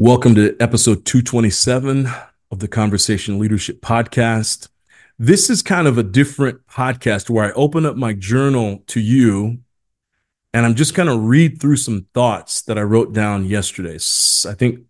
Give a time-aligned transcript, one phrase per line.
[0.00, 2.06] Welcome to episode 227
[2.52, 4.68] of the Conversation Leadership Podcast.
[5.18, 9.58] This is kind of a different podcast where I open up my journal to you
[10.54, 13.96] and I'm just going to read through some thoughts that I wrote down yesterday.
[14.48, 14.82] I think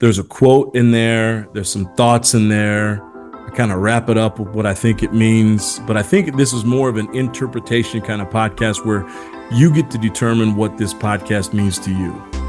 [0.00, 3.00] there's a quote in there, there's some thoughts in there.
[3.46, 6.36] I kind of wrap it up with what I think it means, but I think
[6.36, 9.08] this is more of an interpretation kind of podcast where
[9.56, 12.47] you get to determine what this podcast means to you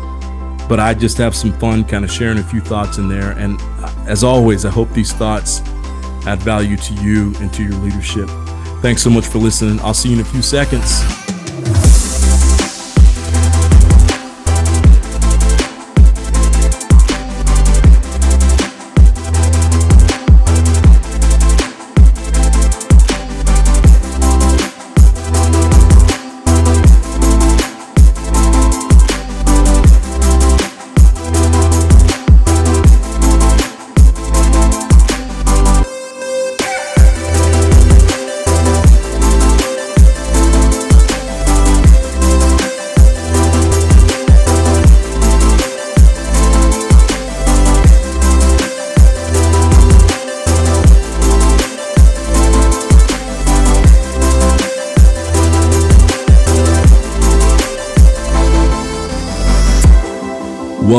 [0.70, 3.32] but I just have some fun kind of sharing a few thoughts in there.
[3.32, 5.62] And uh, as always, I hope these thoughts
[6.28, 8.30] add value to you and to your leadership.
[8.82, 9.80] Thanks so much for listening.
[9.82, 11.89] I'll see you in a few seconds.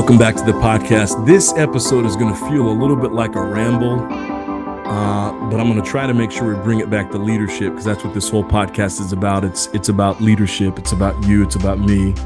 [0.01, 1.27] Welcome back to the podcast.
[1.27, 5.71] This episode is going to feel a little bit like a ramble, uh, but I'm
[5.71, 8.15] going to try to make sure we bring it back to leadership because that's what
[8.15, 9.45] this whole podcast is about.
[9.45, 10.79] It's it's about leadership.
[10.79, 11.43] It's about you.
[11.43, 12.13] It's about me.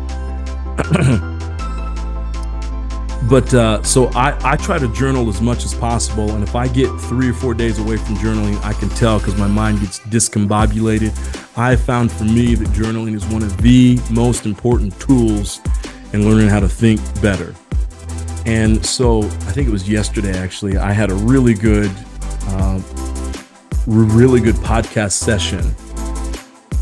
[3.29, 6.69] but uh, so I, I try to journal as much as possible, and if I
[6.69, 9.99] get three or four days away from journaling, I can tell because my mind gets
[9.99, 11.11] discombobulated.
[11.59, 15.61] I found for me that journaling is one of the most important tools
[16.13, 17.53] in learning how to think better.
[18.47, 21.91] And so I think it was yesterday, actually, I had a really good,
[22.49, 22.81] uh,
[23.87, 25.75] really good podcast session.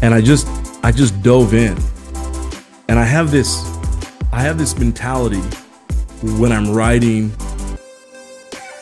[0.02, 0.48] And I just,
[0.82, 1.78] I just dove in.
[2.88, 3.64] And I have this,
[4.32, 5.42] I have this mentality
[6.22, 7.28] when I'm writing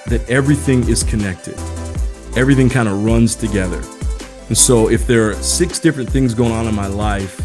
[0.07, 1.59] that everything is connected.
[2.37, 3.83] Everything kind of runs together.
[4.49, 7.41] And so if there are six different things going on in my life,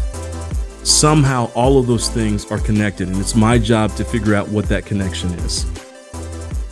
[0.86, 4.66] somehow all of those things are connected and it's my job to figure out what
[4.66, 5.66] that connection is.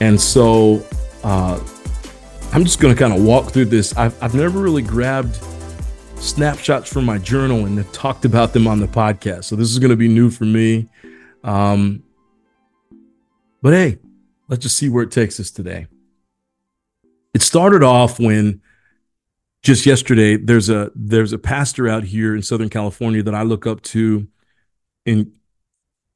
[0.01, 0.87] And so
[1.25, 1.59] uh,
[2.53, 3.97] i'm just going to kind of walk through this.
[3.97, 5.41] I've, I've never really grabbed
[6.17, 9.91] snapshots from my journal and talked about them on the podcast so this is going
[9.91, 10.89] to be new for me.
[11.43, 12.05] Um,
[13.63, 13.99] but hey
[14.49, 15.89] let's just see where it takes us today.
[17.33, 18.61] It started off when
[19.65, 23.67] just yesterday there's a there's a pastor out here in southern california that i look
[23.67, 24.29] up to
[25.07, 25.33] and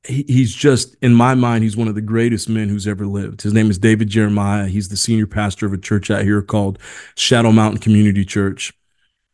[0.06, 3.42] he, he's just in my mind he's one of the greatest men who's ever lived.
[3.42, 4.68] His name is david jeremiah.
[4.68, 6.78] He's the senior pastor of a church out here called
[7.16, 8.72] shadow mountain community church.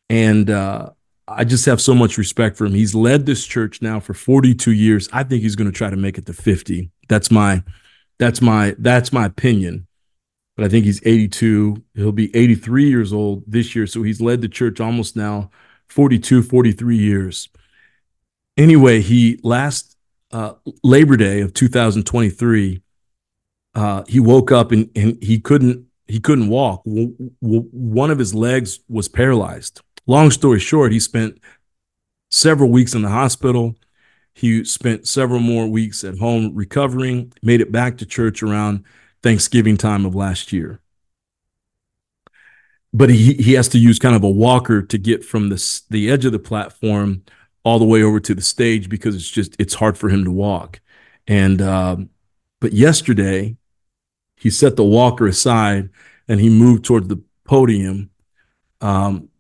[0.09, 0.91] And uh,
[1.29, 2.75] i just have so much respect for him.
[2.75, 5.09] He's led this church now for 42 years.
[5.13, 7.63] I think he's going to try to make it to 50 that's my
[8.19, 9.87] that's my that's my opinion
[10.57, 11.83] but I think he's 82.
[11.95, 13.87] He'll be 83 years old this year.
[13.87, 15.51] So he's led the church almost now
[15.89, 17.49] 42, 43 years.
[18.57, 19.97] Anyway, he last
[20.31, 22.83] uh, Labor Day of 2023,
[23.75, 26.85] uh, he woke up and, and he couldn't he couldn't walk.
[26.85, 29.81] W- w- one of his legs was paralyzed.
[30.07, 31.41] Long story short, he spent
[32.31, 33.75] several weeks in the hospital.
[34.35, 37.33] He spent several more weeks at home recovering.
[37.43, 38.85] Made it back to church around
[39.25, 40.81] Thanksgiving time of last year.
[42.93, 46.11] But he he has to use kind of a walker to get from the the
[46.11, 47.25] edge of the platform
[47.65, 50.31] all the way over to the stage because it's just it's hard for him to
[50.31, 50.81] walk.
[51.27, 52.11] And um,
[52.61, 53.57] but yesterday
[54.37, 55.89] he set the walker aside
[56.29, 58.11] and he moved towards the podium
[58.83, 59.31] um,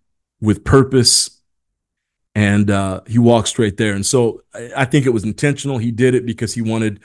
[0.40, 1.42] with purpose
[2.34, 3.92] and uh, he walked straight there.
[3.92, 5.78] And so I, I, think it was intentional.
[5.78, 7.00] He did it because he wanted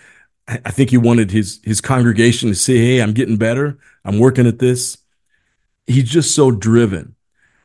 [0.65, 3.77] I think he wanted his his congregation to say, "Hey, I'm getting better.
[4.03, 4.97] I'm working at this."
[5.85, 7.15] He's just so driven.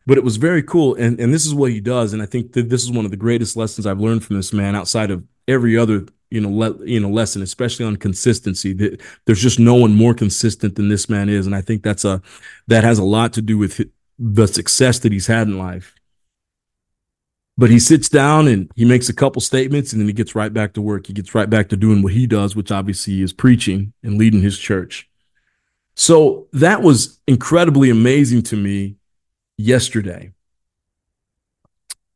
[0.07, 2.53] But it was very cool, and and this is what he does, and I think
[2.53, 5.25] that this is one of the greatest lessons I've learned from this man, outside of
[5.49, 8.75] every other you know le- you know lesson, especially on consistency.
[8.75, 12.05] That there's just no one more consistent than this man is, and I think that's
[12.05, 12.21] a
[12.67, 13.81] that has a lot to do with
[14.19, 15.95] the success that he's had in life.
[17.57, 20.53] But he sits down and he makes a couple statements and then he gets right
[20.53, 21.07] back to work.
[21.07, 24.43] He gets right back to doing what he does, which obviously is preaching and leading
[24.43, 25.09] his church.
[25.95, 28.97] So that was incredibly amazing to me
[29.57, 30.33] yesterday.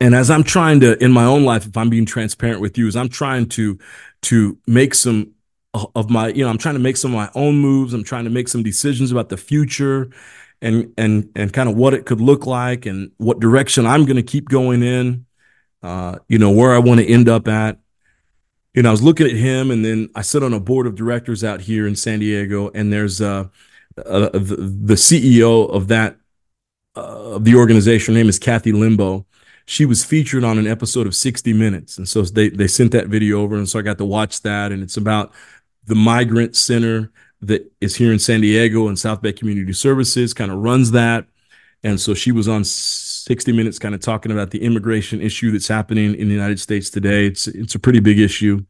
[0.01, 2.87] And as I'm trying to in my own life, if I'm being transparent with you,
[2.87, 3.79] as I'm trying to
[4.23, 5.33] to make some
[5.75, 7.95] of my, you know, I'm trying to make some of my own moves.
[7.95, 10.11] I'm trying to make some decisions about the future
[10.63, 14.17] and and and kind of what it could look like and what direction I'm going
[14.17, 15.27] to keep going in.
[15.83, 17.79] Uh, you know, where I want to end up at.
[18.75, 20.95] You know, I was looking at him, and then I sit on a board of
[20.95, 23.49] directors out here in San Diego, and there's uh,
[24.05, 26.17] uh the, the CEO of that
[26.97, 28.15] uh, of the organization.
[28.15, 29.25] Her name is Kathy Lembo.
[29.67, 33.07] She was featured on an episode of 60 Minutes, and so they they sent that
[33.07, 35.33] video over, and so I got to watch that, and it's about
[35.87, 37.11] the migrant center
[37.41, 41.27] that is here in San Diego and South Bay Community Services kind of runs that.
[41.85, 45.69] And so she was on 60 Minutes kind of talking about the immigration issue that's
[45.69, 47.27] happening in the United States today.
[47.27, 48.65] It's it's a pretty big issue.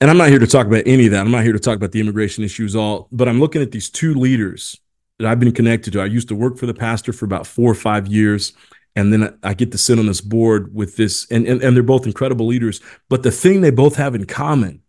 [0.00, 1.20] And I'm not here to talk about any of that.
[1.20, 3.90] I'm not here to talk about the immigration issues all, but I'm looking at these
[3.90, 4.80] two leaders
[5.18, 6.00] that I've been connected to.
[6.00, 8.54] I used to work for the pastor for about four or five years.
[8.96, 11.82] And then I get to sit on this board with this, and, and, and they're
[11.82, 12.80] both incredible leaders.
[13.08, 14.82] But the thing they both have in common,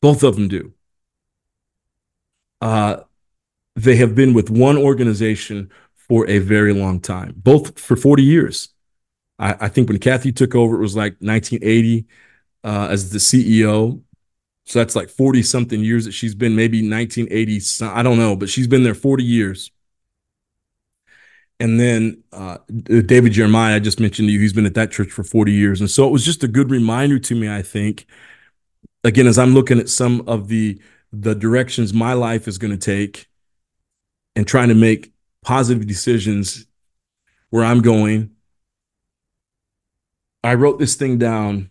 [0.00, 0.72] both of them do,
[2.60, 3.02] uh,
[3.76, 5.70] they have been with one organization
[6.08, 8.70] for a very long time, both for 40 years.
[9.38, 12.06] I, I think when Kathy took over, it was like 1980
[12.64, 14.00] uh, as the CEO.
[14.66, 18.48] So that's like 40 something years that she's been, maybe 1980, I don't know, but
[18.48, 19.70] she's been there 40 years.
[21.60, 25.10] And then uh, David Jeremiah, I just mentioned to you, he's been at that church
[25.10, 25.80] for 40 years.
[25.80, 28.06] And so it was just a good reminder to me, I think,
[29.02, 30.80] again, as I'm looking at some of the
[31.10, 33.28] the directions my life is going to take
[34.36, 35.10] and trying to make
[35.42, 36.66] positive decisions
[37.50, 38.30] where I'm going.
[40.42, 41.70] I wrote this thing down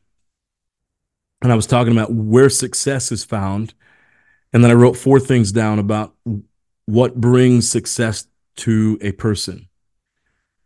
[1.42, 3.74] and I was talking about where success is found.
[4.54, 6.16] And then I wrote four things down about
[6.86, 8.28] what brings success
[8.58, 9.68] to a person.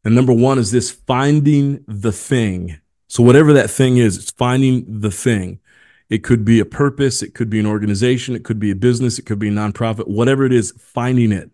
[0.03, 2.79] And number one is this finding the thing.
[3.07, 5.59] So, whatever that thing is, it's finding the thing.
[6.09, 9.19] It could be a purpose, it could be an organization, it could be a business,
[9.19, 11.51] it could be a nonprofit, whatever it is, finding it.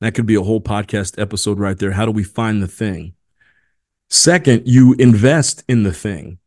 [0.00, 1.92] That could be a whole podcast episode right there.
[1.92, 3.14] How do we find the thing?
[4.08, 6.38] Second, you invest in the thing.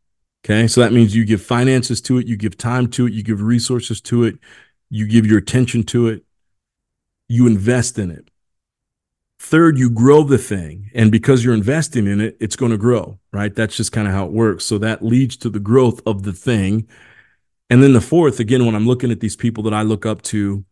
[0.44, 0.66] Okay.
[0.66, 3.40] So that means you give finances to it, you give time to it, you give
[3.42, 4.38] resources to it,
[4.90, 6.24] you give your attention to it,
[7.28, 8.28] you invest in it.
[9.38, 10.90] Third, you grow the thing.
[10.94, 13.54] And because you're investing in it, it's going to grow, right?
[13.54, 14.64] That's just kind of how it works.
[14.64, 16.88] So that leads to the growth of the thing.
[17.68, 20.22] And then the fourth, again, when I'm looking at these people that I look up
[20.22, 20.64] to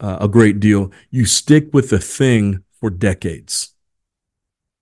[0.00, 3.74] uh, a great deal, you stick with the thing for decades.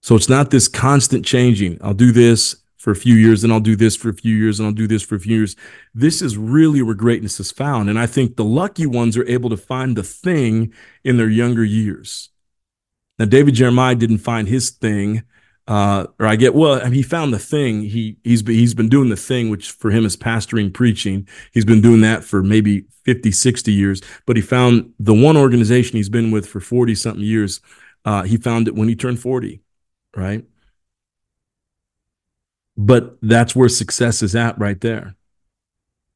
[0.02, 1.78] So it's not this constant changing.
[1.82, 4.60] I'll do this for a few years, then I'll do this for a few years,
[4.60, 5.56] and I'll do this for a few years.
[5.92, 7.90] This is really where greatness is found.
[7.90, 10.72] And I think the lucky ones are able to find the thing
[11.02, 12.30] in their younger years.
[13.18, 15.24] Now, David Jeremiah didn't find his thing
[15.68, 16.84] uh, or I get well.
[16.90, 17.82] He found the thing.
[17.82, 21.28] He he's been, he's been doing the thing, which for him is pastoring, preaching.
[21.52, 24.00] He's been doing that for maybe 50, 60 years.
[24.26, 27.60] But he found the one organization he's been with for 40 something years.
[28.02, 29.60] Uh, he found it when he turned 40,
[30.16, 30.44] right?
[32.78, 35.16] But that's where success is at right there.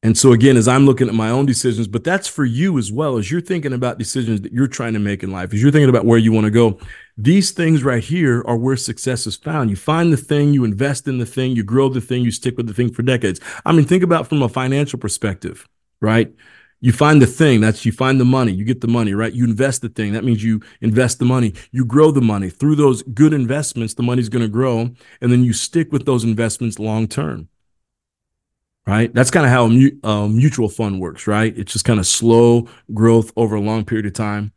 [0.03, 2.91] And so again, as I'm looking at my own decisions, but that's for you as
[2.91, 5.71] well as you're thinking about decisions that you're trying to make in life, as you're
[5.71, 6.77] thinking about where you want to go.
[7.17, 9.69] These things right here are where success is found.
[9.69, 12.57] You find the thing, you invest in the thing, you grow the thing, you stick
[12.57, 13.39] with the thing for decades.
[13.65, 15.69] I mean, think about from a financial perspective,
[16.01, 16.33] right?
[16.81, 19.31] You find the thing, that's you find the money, you get the money, right?
[19.31, 20.11] You invest the thing.
[20.11, 22.49] That means you invest the money, you grow the money.
[22.49, 26.25] Through those good investments, the money's going to grow, and then you stick with those
[26.25, 27.47] investments long term
[28.85, 29.13] right?
[29.13, 31.57] That's kind of how a uh, mutual fund works, right?
[31.57, 34.51] It's just kind of slow growth over a long period of time.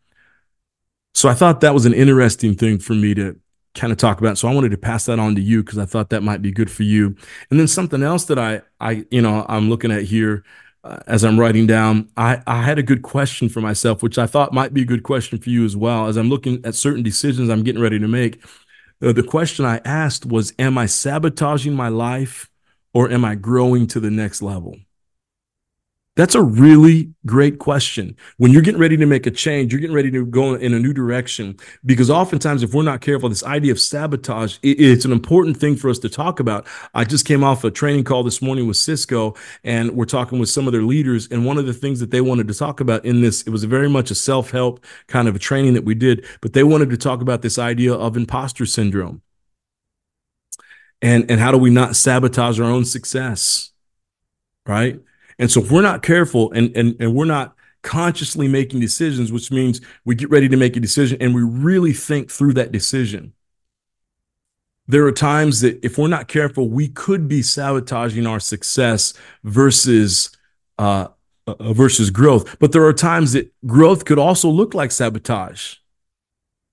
[1.15, 3.39] So I thought that was an interesting thing for me to
[3.75, 4.39] kind of talk about.
[4.39, 6.51] So I wanted to pass that on to you because I thought that might be
[6.51, 7.15] good for you.
[7.51, 10.45] And then something else that I, I, you know, I'm looking at here
[10.83, 14.27] uh, as I'm writing down, I, I had a good question for myself, which I
[14.27, 16.07] thought might be a good question for you as well.
[16.07, 18.45] As I'm looking at certain decisions I'm getting ready to make,
[19.03, 22.49] uh, the question I asked was, am I sabotaging my life
[22.97, 24.75] or am I growing to the next level?
[26.15, 28.17] That's a really great question.
[28.39, 30.79] When you're getting ready to make a change, you're getting ready to go in a
[30.79, 31.59] new direction.
[31.85, 35.91] Because oftentimes, if we're not careful, this idea of sabotage, it's an important thing for
[35.91, 36.67] us to talk about.
[36.95, 40.49] I just came off a training call this morning with Cisco, and we're talking with
[40.49, 41.29] some of their leaders.
[41.31, 43.65] And one of the things that they wanted to talk about in this, it was
[43.65, 46.89] very much a self help kind of a training that we did, but they wanted
[46.89, 49.21] to talk about this idea of imposter syndrome
[51.07, 53.71] and and how do we not sabotage our own success
[54.67, 55.01] right
[55.39, 59.51] and so if we're not careful and and, and we're not consciously making decisions which
[59.53, 63.33] means we get ready to make a decision and we really think through that decision
[64.89, 70.31] there are times that if we're not careful we could be sabotaging our success versus
[70.79, 71.09] uh,
[71.47, 72.59] uh, versus growth.
[72.59, 75.77] But there are times that growth could also look like sabotage.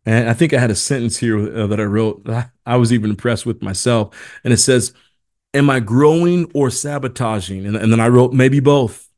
[0.06, 2.28] And I think I had a sentence here uh, that I wrote.
[2.78, 4.40] was even impressed with myself.
[4.44, 4.94] And it says,
[5.54, 7.66] Am I growing or sabotaging?
[7.66, 9.10] And, and then I wrote, Maybe both.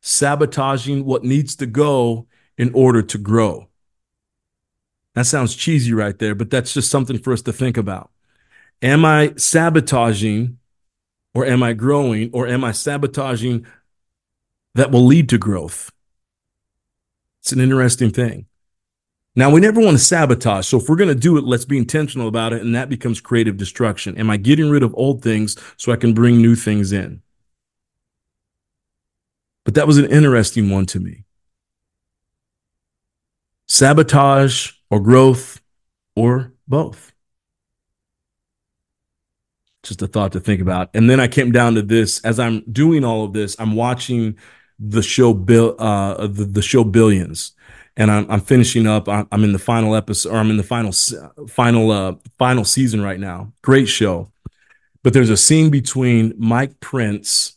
[0.00, 3.68] Sabotaging what needs to go in order to grow.
[5.14, 8.10] That sounds cheesy right there, but that's just something for us to think about.
[8.82, 10.58] Am I sabotaging
[11.34, 13.66] or am I growing or am I sabotaging
[14.74, 15.90] that will lead to growth?
[17.40, 18.46] It's an interesting thing.
[19.40, 20.66] Now, we never want to sabotage.
[20.66, 22.60] So, if we're going to do it, let's be intentional about it.
[22.60, 24.18] And that becomes creative destruction.
[24.18, 27.22] Am I getting rid of old things so I can bring new things in?
[29.64, 31.24] But that was an interesting one to me.
[33.66, 35.62] Sabotage or growth
[36.14, 37.14] or both.
[39.82, 40.90] Just a thought to think about.
[40.92, 44.36] And then I came down to this as I'm doing all of this, I'm watching
[44.78, 47.52] the show Bill uh the, the show Billions
[47.96, 49.08] and I'm, I'm finishing up.
[49.08, 50.92] I'm, I'm, in the final episode, or I'm in the final
[51.48, 53.52] final uh, final season right now.
[53.62, 54.30] Great show,
[55.02, 57.56] but there's a scene between Mike Prince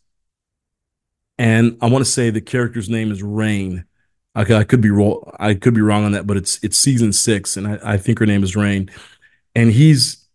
[1.38, 3.86] and I want to say the character's name is Rain.
[4.36, 5.32] I, I could be wrong.
[5.40, 8.20] I could be wrong on that, but it's it's season six, and I, I think
[8.20, 8.90] her name is Rain,
[9.56, 10.26] and he's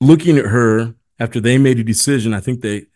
[0.00, 2.34] looking at her after they made a decision.
[2.34, 2.86] I think they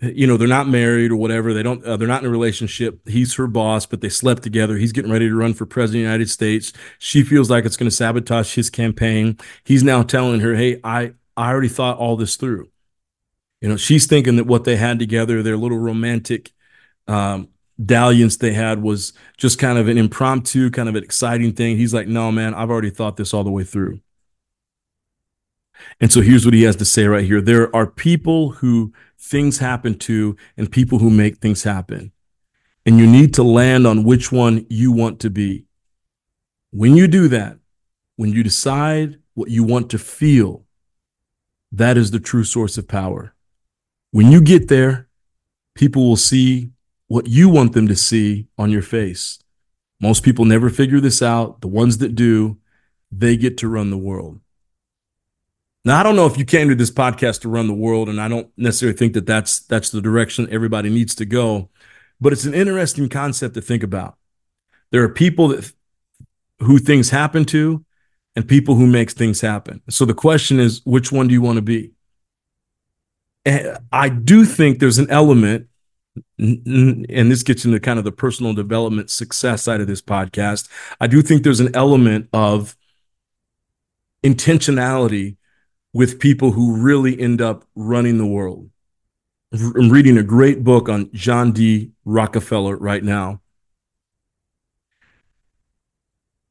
[0.00, 1.52] you know they're not married or whatever.
[1.52, 3.00] They don't uh, they're not in a relationship.
[3.08, 4.76] He's her boss but they slept together.
[4.76, 6.72] He's getting ready to run for president of the united states.
[6.98, 9.38] She feels like it's going to sabotage his campaign.
[9.64, 12.68] He's now telling her hey i i already thought all this through.
[13.60, 16.52] You know she's thinking that what they had together their little romantic
[17.08, 17.48] um,
[17.84, 21.76] dalliance they had was just kind of an impromptu kind of an exciting thing.
[21.76, 24.00] He's like no man i've already thought this all the way through
[26.00, 29.58] and so here's what he has to say right here there are people who things
[29.58, 32.12] happen to and people who make things happen.
[32.86, 35.66] And you need to land on which one you want to be.
[36.70, 37.58] When you do that,
[38.16, 40.64] when you decide what you want to feel,
[41.72, 43.34] that is the true source of power.
[44.10, 45.08] When you get there,
[45.74, 46.70] people will see
[47.08, 49.38] what you want them to see on your face.
[50.00, 51.60] Most people never figure this out.
[51.60, 52.58] The ones that do,
[53.10, 54.40] they get to run the world.
[55.88, 58.20] Now, I don't know if you came to this podcast to run the world, and
[58.20, 61.70] I don't necessarily think that that's that's the direction everybody needs to go,
[62.20, 64.18] but it's an interesting concept to think about.
[64.90, 65.72] There are people that
[66.58, 67.86] who things happen to,
[68.36, 69.80] and people who makes things happen.
[69.88, 71.92] So the question is, which one do you want to be?
[73.46, 75.68] And I do think there's an element,
[76.38, 80.68] and this gets into kind of the personal development success side of this podcast.
[81.00, 82.76] I do think there's an element of
[84.22, 85.37] intentionality
[85.98, 88.70] with people who really end up running the world.
[89.52, 91.90] I'm reading a great book on John D.
[92.04, 93.40] Rockefeller right now.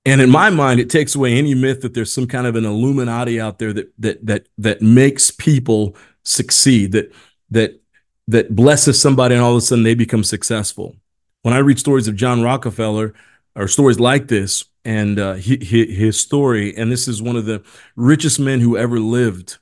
[0.06, 2.66] And in my mind, it takes away any myth that there's some kind of an
[2.66, 7.13] Illuminati out there that that that that makes people succeed, that
[7.50, 7.80] that
[8.27, 10.98] that blesses somebody and all of a sudden they become successful.
[11.44, 13.13] When I read stories of John Rockefeller
[13.56, 16.75] or stories like this, and uh, his story.
[16.75, 17.62] And this is one of the
[17.98, 19.58] richest men who ever lived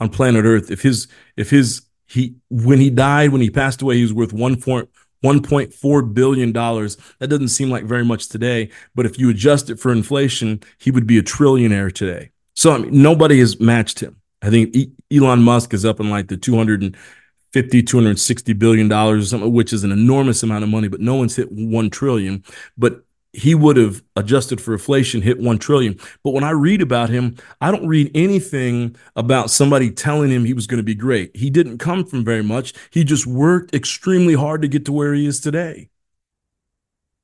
[0.00, 0.70] on planet Earth.
[0.70, 1.06] If his
[1.36, 4.88] if his he when he died when he passed away, he was worth one point.
[5.22, 6.50] $1.4 billion.
[6.54, 10.90] That doesn't seem like very much today, but if you adjust it for inflation, he
[10.90, 12.30] would be a trillionaire today.
[12.54, 14.16] So, I mean, nobody has matched him.
[14.40, 14.74] I think
[15.12, 19.84] Elon Musk is up in like the 250, 260 billion dollars or something, which is
[19.84, 22.42] an enormous amount of money, but no one's hit 1 trillion.
[22.78, 25.98] But he would have adjusted for inflation hit 1 trillion.
[26.22, 30.54] But when i read about him i don't read anything about somebody telling him he
[30.54, 31.36] was going to be great.
[31.36, 32.74] He didn't come from very much.
[32.90, 35.90] He just worked extremely hard to get to where he is today.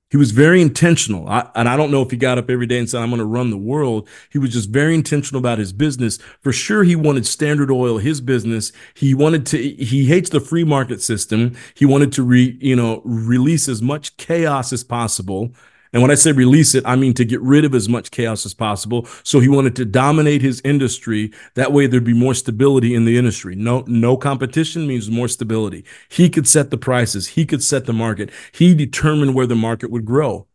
[0.08, 1.28] He was very intentional.
[1.28, 3.18] I, and i don't know if he got up every day and said i'm going
[3.18, 4.08] to run the world.
[4.30, 6.18] He was just very intentional about his business.
[6.40, 8.70] For sure he wanted standard oil his business.
[8.94, 11.56] He wanted to he hates the free market system.
[11.74, 15.52] He wanted to re, you know release as much chaos as possible
[15.96, 18.44] and when I say release it, I mean to get rid of as much chaos
[18.44, 19.08] as possible.
[19.22, 21.32] So he wanted to dominate his industry.
[21.54, 23.54] That way there'd be more stability in the industry.
[23.54, 25.86] No, no competition means more stability.
[26.10, 27.28] He could set the prices.
[27.28, 28.28] He could set the market.
[28.52, 30.46] He determined where the market would grow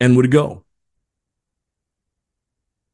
[0.00, 0.64] and would go.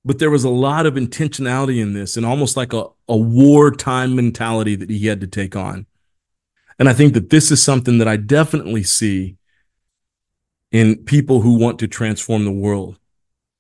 [0.05, 4.17] But there was a lot of intentionality in this and almost like a, a wartime
[4.17, 5.87] mentality that he had to take on.
[6.81, 9.37] And I think that this is something that I definitely see
[10.77, 12.99] in people who want to transform the world.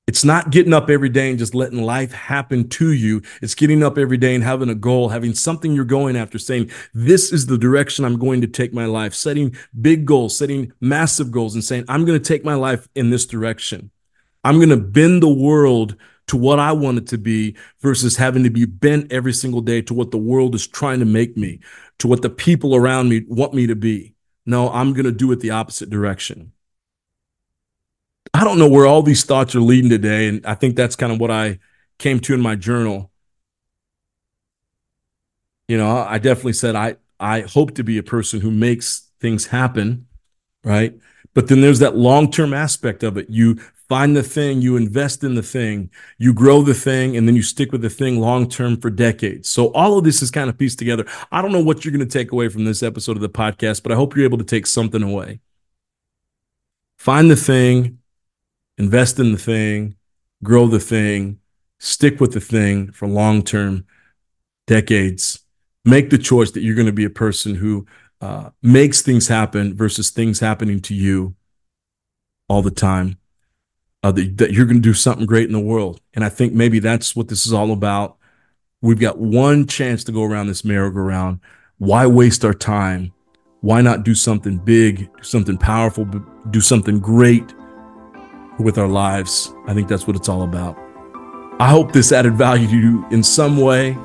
[0.07, 3.23] It's not getting up every day and just letting life happen to you.
[3.41, 6.71] It's getting up every day and having a goal, having something you're going after, saying,
[6.93, 11.31] This is the direction I'm going to take my life, setting big goals, setting massive
[11.31, 13.91] goals, and saying, I'm going to take my life in this direction.
[14.45, 15.97] I'm going to bend the world
[16.27, 19.81] to what I want it to be versus having to be bent every single day
[19.83, 21.61] to what the world is trying to make me,
[21.99, 24.15] to what the people around me want me to be.
[24.45, 26.53] No, I'm going to do it the opposite direction.
[28.37, 30.29] I don't know where all these thoughts are leading today.
[30.29, 31.59] And I think that's kind of what I
[31.99, 33.11] came to in my journal.
[35.69, 39.47] You know, I definitely said I I hope to be a person who makes things
[39.47, 40.07] happen,
[40.65, 40.95] right?
[41.33, 43.31] But then there's that long-term aspect of it.
[43.31, 43.55] You
[43.89, 47.43] find the thing, you invest in the thing, you grow the thing, and then you
[47.43, 49.49] stick with the thing long term for decades.
[49.49, 51.07] So all of this is kind of pieced together.
[51.33, 53.83] I don't know what you're going to take away from this episode of the podcast,
[53.83, 55.41] but I hope you're able to take something away.
[56.99, 57.96] Find the thing,
[58.79, 59.97] invest in the thing,
[60.43, 61.41] grow the thing,
[61.79, 63.87] stick with the thing for long term,
[64.67, 65.41] decades.
[65.85, 67.87] Make the choice that you're going to be a person who
[68.21, 71.37] uh, makes things happen versus things happening to you
[72.49, 73.19] all the time.
[74.03, 76.01] Uh, that, that you're going to do something great in the world.
[76.15, 78.19] And I think maybe that's what this is all about.
[78.81, 81.41] We've got one chance to go around this merry-go-round.
[81.79, 83.13] Why waste our time?
[83.63, 86.05] Why not do something big, do something powerful,
[86.51, 87.53] do something great
[88.59, 89.55] with our lives.
[89.67, 90.79] I think that's what it's all about.
[91.59, 93.97] I hope this added value to you in some way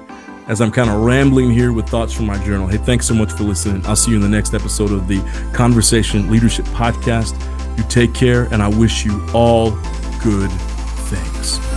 [0.48, 2.68] as I'm kind of rambling here with thoughts from my journal.
[2.68, 3.86] Hey, thanks so much for listening.
[3.86, 5.22] I'll see you in the next episode of the
[5.54, 7.38] Conversation Leadership Podcast.
[7.78, 9.72] You take care, and I wish you all
[10.22, 11.71] good things.